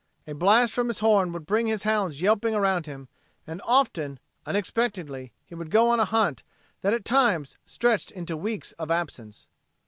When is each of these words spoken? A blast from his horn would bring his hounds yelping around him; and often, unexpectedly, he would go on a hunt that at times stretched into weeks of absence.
A 0.25 0.33
blast 0.33 0.73
from 0.73 0.87
his 0.87 0.97
horn 0.97 1.31
would 1.31 1.45
bring 1.45 1.67
his 1.67 1.83
hounds 1.83 2.23
yelping 2.23 2.55
around 2.55 2.87
him; 2.87 3.07
and 3.45 3.61
often, 3.63 4.17
unexpectedly, 4.47 5.31
he 5.45 5.53
would 5.53 5.69
go 5.69 5.89
on 5.89 5.99
a 5.99 6.05
hunt 6.05 6.41
that 6.81 6.95
at 6.95 7.05
times 7.05 7.55
stretched 7.67 8.09
into 8.09 8.35
weeks 8.35 8.71
of 8.79 8.89
absence. 8.89 9.47